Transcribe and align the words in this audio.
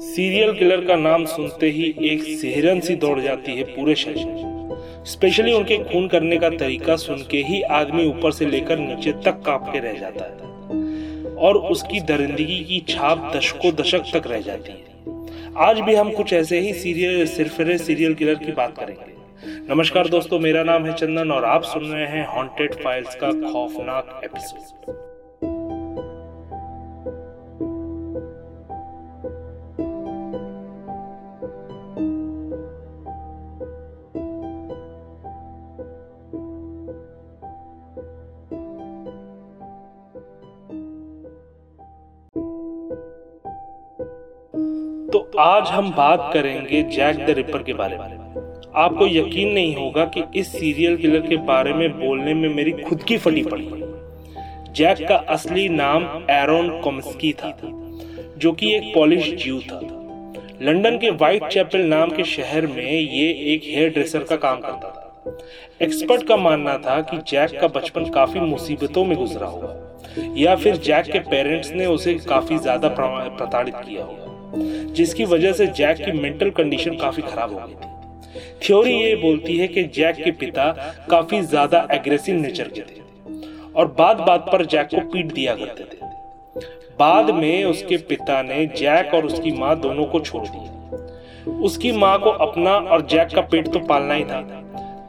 Serial 0.00 0.52
killer 0.52 0.84
का 0.84 0.96
नाम 0.96 1.24
सुनते 1.24 1.70
ही 1.70 1.94
एक 2.04 2.22
सिहरन 2.22 2.80
सी 2.80 2.96
दौड़ 2.96 3.20
जाती 3.20 3.52
है 3.56 3.64
पूरे 3.64 3.94
शरीर 3.94 5.04
स्पेशली 5.04 5.52
उनके 5.52 5.76
खून 5.76 6.08
करने 6.08 6.36
का 6.36 6.50
तरीका 6.50 6.96
सुन 6.96 7.18
के 7.30 7.38
ही 7.38 7.62
आदमी 7.62 8.06
ऊपर 8.06 8.32
से 8.32 8.46
लेकर 8.46 8.78
नीचे 8.78 9.12
तक 9.12 9.42
काँप 9.46 9.70
के 9.72 9.78
रह 9.78 9.92
जाता 9.92 10.24
है। 10.24 11.34
और 11.34 11.56
उसकी 11.56 12.00
दरिंदगी 12.00 12.58
की 12.64 12.84
छाप 12.88 13.32
दशकों 13.36 13.74
दशक 13.74 13.98
तक 13.98 14.26
रह 14.26 14.40
जाती 14.40 14.72
है। 14.72 15.24
आज 15.56 15.80
भी 15.80 15.94
हम 15.94 16.10
कुछ 16.10 16.32
ऐसे 16.32 16.60
ही 16.60 16.72
सीरियल 16.72 17.26
सिरफिरे 17.26 17.78
सीरियल 17.78 18.14
किलर 18.14 18.34
की 18.34 18.52
बात 18.52 18.78
करेंगे। 18.78 19.74
नमस्कार 19.74 20.08
दोस्तों, 20.08 20.38
मेरा 20.38 20.64
नाम 20.64 20.86
है 20.86 20.94
चंदन 20.94 21.30
और 21.30 21.44
आप 21.44 21.62
सुन 21.62 21.84
रहे 21.84 22.06
हैं 22.06 22.26
हॉन्टेड 22.26 22.74
फाइल्स 22.74 23.14
का 23.14 23.52
खौफनाक 23.52 24.20
एपिसोड 24.24 25.05
तो 45.06 45.18
आज 45.40 45.68
हम 45.68 45.90
बात 45.90 46.30
करेंगे 46.34 46.82
जैक 46.84 47.24
द 47.26 47.30
रिपर 47.30 47.62
के 47.62 47.72
बारे 47.74 47.98
में। 47.98 48.72
आपको 48.76 49.06
यकीन 49.06 49.52
नहीं 49.52 49.74
होगा 49.76 50.04
कि 50.06 50.22
इस 50.36 50.50
सीरियल 50.52 50.96
किलर 50.96 51.20
के 51.20 51.36
बारे 51.46 51.72
में 51.72 51.98
बोलने 52.00 52.34
में 52.34 52.48
मेरी 52.54 52.72
खुद 52.72 53.02
की 53.02 53.18
फटी 53.18 53.42
पड़ी। 53.44 53.68
जैक 54.72 55.06
का 55.08 55.16
असली 55.34 55.68
नाम 55.70 56.04
एरोन 56.32 56.68
कॉमस्की 56.82 57.32
था, 57.32 57.52
जो 58.38 58.52
कि 58.52 58.74
एक 58.74 58.92
पॉलिश 58.94 59.32
जीव 59.34 59.60
था। 59.62 59.80
लंदन 60.62 60.98
के 60.98 61.10
व्हाइट 61.12 61.46
चैपल 61.48 61.86
नाम 61.86 62.10
के 62.10 62.24
शहर 62.26 62.66
में 62.66 62.90
ये 62.90 63.28
एक 63.54 63.62
हेयर 63.66 63.90
ड्रेसर 63.90 64.24
का 64.24 64.36
काम 64.38 64.60
करता 64.60 64.90
था। 64.90 65.02
एक्सपर्ट 65.82 66.26
का 66.28 66.36
मानना 66.38 66.76
था 66.80 67.00
कि 67.02 67.16
जैक 67.28 67.58
का 67.60 67.68
बचपन 67.70 68.10
काफ़ी 68.10 68.40
मुसीबतों 68.42 69.04
में 69.04 69.16
गुजरा 69.18 69.46
होगा, 69.46 69.74
या 70.36 70.54
फिर 70.56 70.76
जैक 70.78 71.10
के 71.12 71.18
पेरेंट्स 71.30 71.72
ने 71.72 71.86
उसे 71.88 72.14
काफ़ी 72.28 72.58
ज़्यादा 72.58 72.88
प्रताड़ित 72.98 73.74
किया 73.76 74.04
होगा। 74.04 74.25
जिसकी 74.92 75.24
वजह 75.26 75.52
से 75.52 75.66
जैक 75.68 75.96
की 75.98 76.12
मेंटल 76.14 76.50
कंडीशन 76.52 76.96
काफ़ी 76.96 77.22
खराब 77.22 77.52
हो 77.52 77.58
गई 77.58 77.74
थी। 77.74 77.94
थ्योरी 78.62 78.92
ये 78.92 79.14
बोलती 79.16 79.56
है 79.56 79.66
कि 79.68 79.82
जैक 79.94 80.16
के 80.16 80.30
पिता 80.40 80.70
काफ़ी 81.10 81.40
ज़्यादा 81.42 81.86
एग्रेसिव 81.92 82.36
नेचर 82.36 82.68
के 82.68 82.80
थे 82.82 83.00
और 83.72 83.86
बात 83.98 84.20
बात 84.26 84.48
पर 84.52 84.64
जैक 84.66 84.88
को 84.88 85.00
पीट 85.10 85.32
दिया 85.32 85.54
करते 85.54 85.84
थे। 85.84 86.04
बाद 86.98 87.30
में 87.32 87.64
उसके 87.64 87.96
पिता 88.08 88.40
ने 88.42 88.64
जैक 88.76 89.14
और 89.14 89.26
उसकी 89.26 89.52
माँ 89.52 89.78
दोनों 89.80 90.04
को 90.06 90.20
छोड़ 90.20 90.46
दिया। 90.46 91.54
उसकी 91.60 91.92
माँ 91.94 92.18
को 92.18 92.30
अपना 92.42 92.70
और 92.70 93.06
जैक 93.06 93.34
का 93.34 93.40
पेट 93.42 93.72
तो 93.72 93.78
पालना 93.86 94.14
ही 94.14 94.24
था 94.24 94.40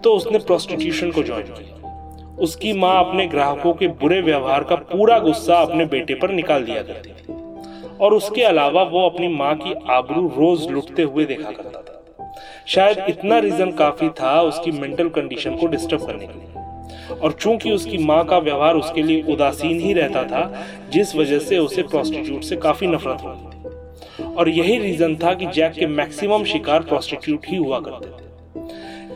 तो 0.04 0.14
उसने 0.16 0.39
प्रोस्टिट्यूशन 0.39 1.11
को 1.11 1.23
ज्वाइन 1.23 1.45
किया। 1.50 2.36
उसकी 2.39 2.73
माँ 2.73 2.98
अपने 3.00 3.28
ग्राहकों 3.28 3.73
के 3.73 3.88
बुरे 3.95 4.20
व्यवहार 4.22 4.64
का 4.64 4.76
पूरा 4.86 5.20
गुस्सा 5.20 5.56
अपने 5.58 5.86
बेटे 5.88 6.14
पर 6.16 6.32
निकाल 6.32 6.64
दिया 6.64 6.82
करती 6.84 7.09
थी। 7.11 7.37
और 8.02 8.14
उसके 8.14 8.44
अलावा 8.44 8.84
वो 8.84 9.09
अपनी 9.09 9.28
माँ 9.28 9.56
की 9.56 9.73
आबरू 9.90 10.28
रोज 10.28 10.67
लुटते 10.67 11.03
हुए 11.03 11.26
देखा 11.26 11.52
करता 11.52 11.81
था। 11.81 11.94
शायद 12.67 12.98
इतना 13.09 13.39
रीजन 13.39 13.72
काफ़ी 13.72 14.09
था 14.09 14.42
उसकी 14.42 14.72
मेंटल 14.72 15.09
कंडीशन 15.09 15.56
को 15.56 15.67
डिस्टर्ब 15.67 16.06
करने 16.06 16.28
के 16.28 16.34
लिए। 16.34 16.67
और 17.14 17.31
चूँकि 17.31 17.72
उसकी 17.72 17.98
माँ 17.98 18.26
का 18.26 18.38
व्यवहार 18.38 18.76
उसके 18.76 19.04
लिए 19.04 19.22
उदासीन 19.22 19.80
ही 19.80 19.94
रहता 19.94 20.23
था, 20.23 20.66
जिस 20.94 21.16
वजह 21.16 21.39
से 21.39 21.58
उसे 21.58 21.84
प्रोस्टिट्यूट 21.84 22.44
से 22.44 22.56
काफ़ी 22.56 22.88
नफरत 22.88 23.22
होती 23.22 23.50
थी। 23.50 24.36
और 24.36 24.50
यही 24.50 24.80
रीजन 24.80 25.16
था 25.16 25.34
कि 25.34 25.45
जैक 25.45 25.72
के 25.72 25.88
मैक्सिमम 25.88 26.44
शिकार 26.44 26.80
प्रोस्टिट्यूट 26.80 27.45
ही 27.48 27.58
हुआ 27.58 27.80
करते 27.80 28.08
थे। 28.08 28.28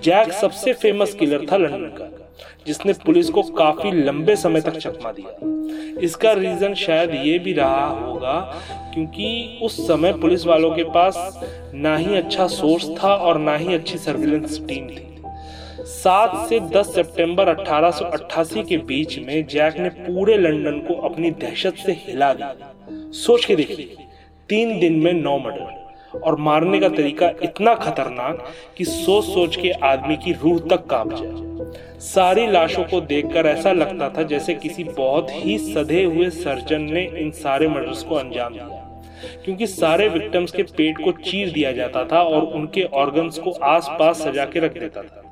जैक 0.03 0.31
सबसे 0.31 0.73
फ़ेमस 0.73 1.13
किलर 1.13 1.45
था 1.51 1.57
लंदन 1.57 1.85
का। 1.85 2.20
जिसने 2.67 2.93
पुलिस 2.93 3.29
को 3.29 3.41
काफ़ी 3.41 3.91
लंबे 3.91 4.35
समय 4.35 4.61
तक 4.61 4.78
चकमा 4.78 5.11
दिया। 5.11 6.00
इसका 6.01 6.31
रीजन 6.31 6.73
शायद 6.73 7.13
ये 7.16 7.39
भी 7.39 7.53
रहा 7.53 7.85
होगा 7.88 8.39
क्योंकि 8.94 9.59
उस 9.61 9.88
समय 9.88 10.13
पुलिस 10.13 10.45
वालों 10.45 10.72
के 10.72 10.83
पास 10.83 11.41
ना 11.73 11.97
ही 11.97 12.16
अच्छा 12.16 12.47
सोर्स 12.47 12.89
था 13.03 13.16
और 13.16 13.38
ना 13.38 13.56
ही 13.56 13.73
अच्छी 13.73 13.97
सर्विलेंस 13.97 14.59
टीम 14.67 14.88
थी। 14.88 15.07
सात 15.85 16.50
से 16.50 16.59
दस 16.59 16.95
सितंबर 16.95 17.50
1888 17.50 18.63
के 18.63 18.77
बीच 18.77 19.19
में 19.19 19.47
जैक 19.47 19.77
ने 19.77 19.89
पूरे 19.89 20.38
लंदन 20.38 20.79
को 20.79 20.94
अपनी 21.01 21.31
दहशत 21.31 21.75
से 21.75 21.91
हिला 21.91 22.33
दिया। 22.33 22.56
सोच 23.11 23.45
के 23.45 23.56
देखिए, 23.56 23.95
तीन 24.50 24.79
दिन 24.79 25.00
में 25.00 25.13
नौ 25.13 25.38
मर्डर। 25.38 25.81
और 26.16 26.35
मारने 26.35 26.79
का 26.79 26.89
तरीका 26.89 27.31
इतना 27.44 27.75
खतरनाक 27.75 28.45
कि 28.77 28.85
सोच 28.85 29.23
सोच 29.25 29.55
के 29.55 29.69
आदमी 29.69 30.17
की 30.17 30.33
रूह 30.33 30.59
तक 30.59 30.85
काँप 30.85 31.13
जाए। 31.13 31.99
सारी 31.99 32.47
लाशों 32.47 32.83
को 32.83 33.01
देखकर 33.01 33.45
ऐसा 33.45 33.72
लगता 33.72 34.09
था 34.09 34.23
जैसे 34.23 34.53
किसी 34.53 34.83
बहुत 34.83 35.27
ही 35.31 35.57
सधे 35.57 36.03
हुए 36.03 36.29
सर्जन 36.29 36.81
ने 36.81 37.03
इन 37.17 37.31
सारे 37.31 37.67
मर्डर्स 37.67 38.03
को 38.03 38.16
अंजाम 38.16 38.53
दिया। 38.53 38.88
क्योंकि 39.45 39.67
सारे 39.67 40.07
विक्टिम्स 40.07 40.51
के 40.51 40.63
पेट 40.63 41.03
को 41.03 41.11
चीर 41.11 41.51
दिया 41.51 41.71
जाता 41.71 42.03
था 42.03 42.21
और 42.21 42.41
उनके 42.44 42.83
ऑर्गन्स 42.83 43.39
को 43.39 43.51
आसपास 43.51 44.21
सजा 44.21 44.45
के 44.45 44.59
रख 44.59 44.73
देता 44.73 45.01
था। 45.01 45.23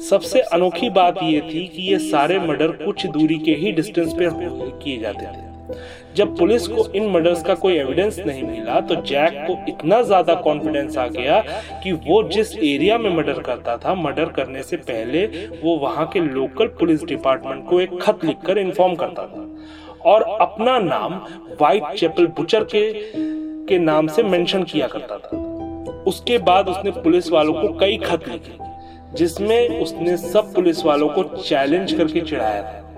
सबसे 0.00 0.40
अनोखी 0.40 0.90
बात 0.90 1.22
यह 1.22 1.40
थी 1.40 1.66
कि 1.66 1.82
ये 1.82 1.98
सारे 1.98 2.38
मर्डर 2.38 2.68
कुछ 2.68 3.06
दूरी 3.06 3.38
के 3.38 3.52
ही 3.52 3.72
डिस्टेंस 3.72 4.12
पे 4.12 4.28
किए 4.84 4.98
जाते 4.98 5.26
थे। 5.26 5.49
जब 6.16 6.36
पुलिस 6.38 6.66
को 6.68 6.86
इन 6.92 7.08
मर्डर्स 7.10 7.42
का 7.42 7.54
कोई 7.54 7.76
एविडेंस 7.76 8.18
नहीं 8.18 8.42
मिला 8.42 8.80
तो 8.80 8.94
जैक 9.02 9.34
को 9.46 9.56
इतना 9.68 10.00
ज़्यादा 10.02 10.34
कॉन्फिडेंस 10.42 10.96
आ 10.98 11.06
गया 11.08 11.40
कि 11.82 11.92
वो 12.06 12.22
जिस 12.28 12.56
एरिया 12.56 12.98
में 12.98 13.10
मर्डर 13.16 13.40
करता 13.42 13.76
था 13.76 13.94
मर्डर 13.94 14.32
करने 14.36 14.62
से 14.62 14.76
पहले 14.76 15.24
वो 15.62 15.76
वहाँ 15.78 16.06
के 16.12 16.20
लोकल 16.20 16.66
पुलिस 16.78 17.04
डिपार्टमेंट 17.04 17.66
को 17.68 17.80
एक 17.80 17.98
खत 18.02 18.24
लिखकर 18.24 18.58
इन्फॉर्म 18.58 18.94
करता 18.94 19.26
था। 19.26 19.46
और 20.06 20.22
अपना 20.40 20.78
नाम 20.78 21.14
व्हाइट 21.50 21.84
चैपल 21.98 22.26
बुचर 22.26 22.64
के 22.64 22.90
के 23.66 23.78
नाम 23.78 24.06
से 24.06 24.22
मेंशन 24.22 24.62
किया 24.62 24.86
करता 24.88 25.18
था। 25.18 25.38
उसके 26.06 26.38
बाद 26.40 26.68
उसने 26.68 26.90
पुलिस 26.92 27.30
वालों 27.30 27.52
को 27.52 27.68
कई 27.78 27.96
खत 27.96 28.28
लिखे, 28.28 28.56
जिसमें 29.14 29.80
उसने 29.80 30.16
सब 30.16 30.52
पुलिस 30.54 30.84
वालों 30.84 31.08
को 31.08 31.22
चैलेंज 31.38 31.92
करके 31.92 32.20
चिढ़ाया 32.20 32.62
था। 32.62 32.89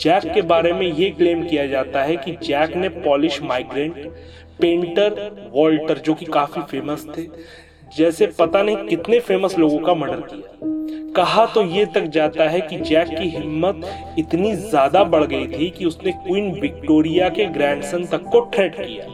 जैक 0.00 0.32
के 0.34 0.42
बारे 0.44 0.72
में 0.72 0.86
ये 0.86 1.10
क्लेम 1.10 1.42
किया 1.44 1.66
जाता 1.66 2.02
है 2.02 2.16
कि 2.16 2.36
जैक 2.42 2.76
ने 2.76 2.88
पॉलिश 2.88 3.40
माइग्रेंट 3.42 4.06
पेंटर 4.60 5.50
वॉल्टर 5.52 5.98
जो 5.98 6.14
कि 6.14 6.26
काफ़ी 6.26 6.62
फ़ेमस 6.62 7.06
थे 7.16 7.26
जैसे 7.96 8.26
पता 8.38 8.62
नहीं 8.62 8.76
कितने 8.86 9.20
फ़ेमस 9.20 9.58
लोगों 9.58 9.78
का 9.78 9.94
मर्डर 9.94 10.20
किया। 10.22 10.66
कहा 11.16 11.44
तो 11.46 11.62
ये 11.64 11.84
तक 11.86 12.06
जाता 12.14 12.48
है 12.48 12.60
कि 12.60 12.78
जैक 12.78 13.08
की 13.08 13.28
हिम्मत 13.28 13.80
इतनी 14.18 14.54
ज़्यादा 14.54 15.04
बढ़ 15.04 15.24
गई 15.24 15.46
थी 15.48 15.70
कि 15.70 15.84
उसने 15.84 16.12
क्वीन 16.12 16.50
विक्टोरिया 16.60 17.28
के 17.28 17.46
ग्रैंडसन 17.46 18.04
तक 18.04 18.28
को 18.32 18.44
थ्रेट 18.54 18.76
किया। 18.76 19.06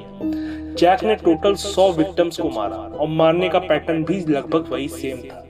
जैक 0.79 1.05
ने 1.05 1.15
टोटल 1.15 1.55
सौ 1.55 1.91
विक्टिम्स 1.93 2.41
को 2.41 2.51
मारा 2.51 2.77
और 2.77 3.09
मारने 3.11 3.49
का 3.49 3.59
पैटर्न 3.59 4.05
भी 4.05 4.21
लगभग 4.29 4.73
वही 4.73 4.89
सेम 4.91 5.19
था 5.21 5.47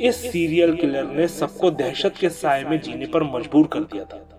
इस 0.00 0.16
सीरियल 0.22 0.74
किलर 0.76 1.10
ने 1.16 1.26
सबको 1.28 1.70
दहशत 1.72 2.14
के 2.20 2.28
साय 2.30 2.64
में 2.64 2.80
जीने 2.80 3.06
पर 3.06 3.22
मजबूर 3.34 3.66
कर 3.66 3.80
दिया 3.82 4.04
था 4.04 4.33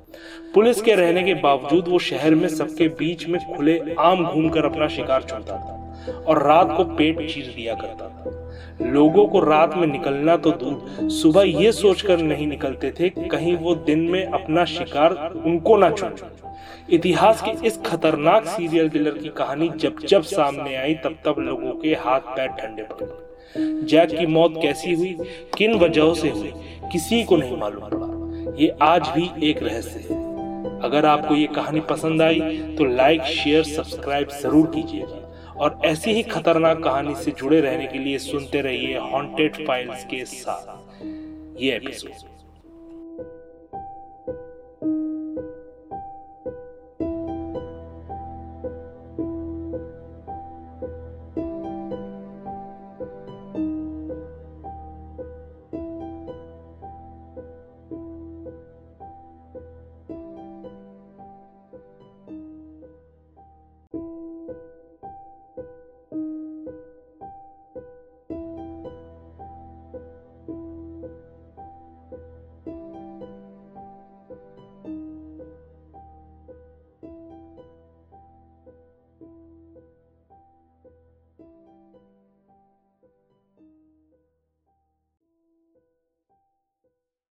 पुलिस 0.53 0.81
के 0.81 0.95
रहने 0.95 1.23
के 1.23 1.33
बावजूद 1.33 1.87
वो 1.87 1.99
शहर 1.99 2.35
में 2.35 2.47
सबके 2.47 2.87
बीच 2.99 3.27
में 3.27 3.39
खुले 3.55 3.79
आम 3.99 4.25
घूमकर 4.25 4.65
अपना 4.65 4.87
शिकार 4.87 5.23
चुनता 5.23 5.57
था 5.57 6.23
और 6.27 6.41
रात 6.43 6.73
को 6.77 6.83
पेट 6.95 7.17
चीर 7.29 7.53
दिया 7.55 7.73
करता 7.73 8.07
था। 8.09 8.91
लोगों 8.91 9.25
को 9.27 9.39
रात 9.39 9.75
में 9.75 9.87
निकलना 9.87 10.35
तो 10.37 10.51
दूर, 10.53 11.09
सुबह 11.11 11.43
ये 11.61 11.71
सोचकर 11.71 12.17
नहीं 12.19 12.47
निकलते 12.47 12.91
थे 12.91 13.09
कहीं 13.09 13.55
वो 13.57 13.75
दिन 13.75 13.99
में 14.09 14.25
अपना 14.25 14.65
शिकार 14.65 15.13
उनको 15.45 15.77
ना 15.77 15.89
चुन 15.91 16.15
इतिहास 16.89 17.41
के 17.41 17.51
इस 17.67 17.79
खतरनाक 17.85 18.45
सीरियल 18.47 18.89
किलर 18.89 19.17
की 19.17 19.29
कहानी 19.29 19.69
जब 19.77 19.99
जब 19.99 20.21
सामने 20.23 20.75
आई, 20.75 20.93
तब 20.95 21.15
तब 21.25 21.35
लोगों 21.39 21.71
के 21.73 21.93
हाथ 21.95 22.35
पैर 22.35 22.47
ठंडे 22.49 22.83
पड़ 22.83 23.05
गए। 23.05 23.81
जैक 23.85 24.09
की 24.09 24.25
मौत 24.25 24.53
कैसी 24.61 24.93
हुई, 24.93 25.15
किन 25.57 25.73
वजहों 25.79 26.13
से 26.13 26.29
हुई, 26.29 26.51
किसी 26.91 27.23
को 27.23 27.37
नहीं 27.37 27.57
मालूम। 27.57 27.89
पड़ा 27.89 28.14
ये 28.53 28.67
आज 28.81 29.07
भी 29.09 29.29
एक 29.49 29.63
रहस्य 29.63 29.99
है। 30.09 30.23
अगर 30.81 31.05
आपको 31.05 31.35
ये 31.35 31.47
कहानी 31.55 31.79
पसंद 31.89 32.21
आई 32.21 32.39
तो 32.77 32.85
लाइक 32.85 33.21
शेयर 33.23 33.63
सब्सक्राइब 33.63 34.29
ज़रूर 34.41 34.67
कीजिएगा। 34.75 35.21
और 35.55 35.79
ऐसी 35.85 36.11
ही 36.11 36.23
खतरनाक 36.23 36.83
कहानी 36.83 37.15
से 37.15 37.31
जुड़े 37.31 37.59
रहने 37.61 37.87
के 37.87 37.99
लिए 37.99 38.17
सुनते 38.19 38.61
रहिए 38.61 38.97
हॉन्टेड 39.11 39.65
फाइल्स 39.67 40.03
के 40.05 40.23
साथ। 40.25 41.03
ये 41.61 41.75
एपिसोड 41.75 42.34